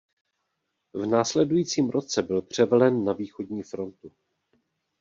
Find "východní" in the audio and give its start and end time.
3.13-3.63